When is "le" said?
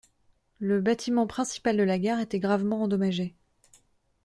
0.57-0.81